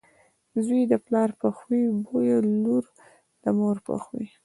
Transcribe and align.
زوی 0.65 0.81
دپلار 0.93 1.29
په 1.41 1.47
خوی 1.57 1.83
بويه، 2.05 2.37
لور 2.63 2.83
دمور 3.43 3.77
په 3.87 3.95
خوی. 4.03 4.27